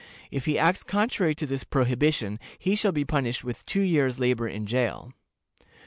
If 0.31 0.45
he 0.45 0.57
acts 0.57 0.81
contrary 0.81 1.35
to 1.35 1.45
this 1.45 1.63
prohibition, 1.63 2.39
he 2.57 2.75
shall 2.75 2.91
be 2.91 3.05
punished 3.05 3.43
with 3.43 3.63
two 3.67 3.81
years' 3.81 4.17
labor 4.17 4.47
in 4.47 4.65
jail. 4.65 5.13